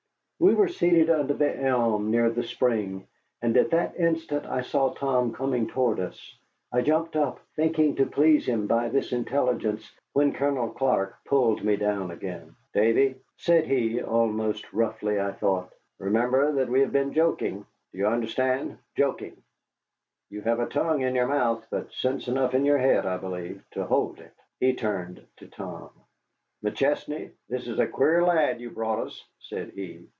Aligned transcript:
We 0.43 0.55
were 0.55 0.69
seated 0.69 1.11
under 1.11 1.35
the 1.35 1.55
elm 1.63 2.09
near 2.09 2.31
the 2.31 2.41
spring, 2.41 3.05
and 3.43 3.55
at 3.57 3.69
that 3.69 3.95
instant 3.99 4.47
I 4.47 4.61
saw 4.63 4.91
Tom 4.95 5.33
coming 5.33 5.67
toward 5.67 5.99
us. 5.99 6.35
I 6.71 6.81
jumped 6.81 7.15
up, 7.15 7.39
thinking 7.55 7.95
to 7.97 8.07
please 8.07 8.47
him 8.47 8.65
by 8.65 8.89
this 8.89 9.11
intelligence, 9.13 9.93
when 10.13 10.33
Colonel 10.33 10.69
Clark 10.71 11.15
pulled 11.25 11.63
me 11.63 11.75
down 11.75 12.09
again. 12.09 12.55
"Davy," 12.73 13.17
said 13.37 13.65
he, 13.67 14.01
almost 14.01 14.73
roughly, 14.73 15.19
I 15.19 15.31
thought, 15.31 15.73
"remember 15.99 16.51
that 16.53 16.69
we 16.69 16.79
have 16.81 16.91
been 16.91 17.13
joking. 17.13 17.63
Do 17.91 17.99
you 17.99 18.07
understand? 18.07 18.79
joking. 18.97 19.37
You 20.31 20.41
have 20.41 20.59
a 20.59 20.65
tongue 20.65 21.01
in 21.01 21.13
your 21.13 21.27
mouth, 21.27 21.67
but 21.69 21.93
sense 21.93 22.27
enough 22.27 22.55
in 22.55 22.65
your 22.65 22.79
head, 22.79 23.05
I 23.05 23.17
believe, 23.17 23.63
to 23.73 23.85
hold 23.85 24.19
it." 24.19 24.33
He 24.59 24.73
turned 24.73 25.23
to 25.37 25.45
Tom. 25.47 25.91
"McChesney, 26.63 27.29
this 27.47 27.67
is 27.67 27.77
a 27.77 27.85
queer 27.85 28.23
lad 28.23 28.59
you 28.59 28.71
brought 28.71 29.05
us," 29.05 29.23
said 29.37 29.73
he. 29.75 30.07